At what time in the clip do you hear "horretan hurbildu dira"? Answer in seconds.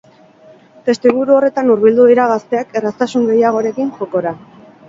1.41-2.25